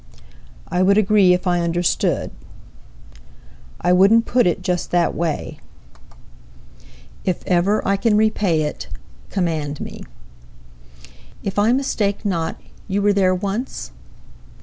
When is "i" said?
0.67-0.81, 1.45-1.59, 3.79-3.93, 7.87-7.97, 11.59-11.71